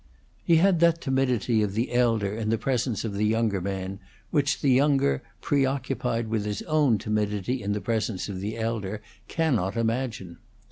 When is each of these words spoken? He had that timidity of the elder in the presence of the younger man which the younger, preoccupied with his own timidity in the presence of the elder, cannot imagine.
He 0.43 0.55
had 0.55 0.79
that 0.79 0.99
timidity 0.99 1.61
of 1.61 1.75
the 1.75 1.93
elder 1.93 2.33
in 2.33 2.49
the 2.49 2.57
presence 2.57 3.05
of 3.05 3.13
the 3.13 3.23
younger 3.23 3.61
man 3.61 3.99
which 4.31 4.61
the 4.61 4.71
younger, 4.71 5.21
preoccupied 5.41 6.27
with 6.27 6.43
his 6.43 6.63
own 6.63 6.97
timidity 6.97 7.61
in 7.61 7.73
the 7.73 7.81
presence 7.81 8.27
of 8.27 8.39
the 8.39 8.57
elder, 8.57 9.03
cannot 9.27 9.77
imagine. 9.77 10.39